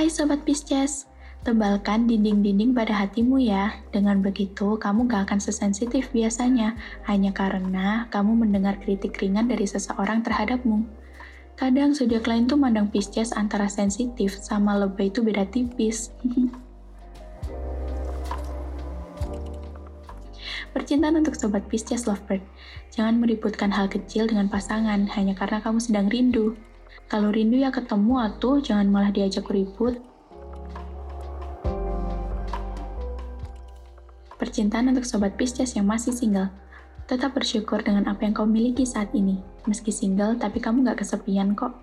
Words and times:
Hai 0.00 0.08
Sobat 0.08 0.48
Pisces, 0.48 1.04
tebalkan 1.44 2.08
dinding-dinding 2.08 2.72
pada 2.72 3.04
hatimu 3.04 3.36
ya. 3.36 3.84
Dengan 3.92 4.24
begitu, 4.24 4.80
kamu 4.80 5.04
gak 5.04 5.28
akan 5.28 5.44
sesensitif 5.44 6.08
biasanya, 6.08 6.72
hanya 7.04 7.36
karena 7.36 8.08
kamu 8.08 8.32
mendengar 8.32 8.80
kritik 8.80 9.20
ringan 9.20 9.44
dari 9.44 9.68
seseorang 9.68 10.24
terhadapmu. 10.24 10.88
Kadang 11.52 11.92
zodiak 11.92 12.24
lain 12.24 12.48
tuh 12.48 12.56
mandang 12.56 12.88
Pisces 12.88 13.36
antara 13.36 13.68
sensitif 13.68 14.40
sama 14.40 14.72
lebay 14.72 15.12
itu 15.12 15.20
beda 15.20 15.44
tipis. 15.52 16.16
Percintaan 20.72 21.20
untuk 21.20 21.36
Sobat 21.36 21.68
Pisces 21.68 22.08
Lovebird. 22.08 22.40
Jangan 22.88 23.20
meributkan 23.20 23.68
hal 23.68 23.92
kecil 23.92 24.32
dengan 24.32 24.48
pasangan 24.48 25.12
hanya 25.12 25.36
karena 25.36 25.60
kamu 25.60 25.76
sedang 25.76 26.08
rindu. 26.08 26.56
Kalau 27.10 27.34
rindu 27.34 27.58
ya 27.58 27.74
ketemu 27.74 28.22
atuh, 28.22 28.62
jangan 28.62 28.86
malah 28.86 29.10
diajak 29.10 29.50
ribut. 29.50 29.98
Percintaan 34.38 34.94
untuk 34.94 35.02
Sobat 35.02 35.34
Pisces 35.34 35.74
yang 35.74 35.90
masih 35.90 36.14
single. 36.14 36.54
Tetap 37.10 37.34
bersyukur 37.34 37.82
dengan 37.82 38.06
apa 38.06 38.22
yang 38.22 38.30
kau 38.30 38.46
miliki 38.46 38.86
saat 38.86 39.10
ini. 39.10 39.42
Meski 39.66 39.90
single, 39.90 40.38
tapi 40.38 40.62
kamu 40.62 40.86
gak 40.86 41.02
kesepian 41.02 41.58
kok. 41.58 41.74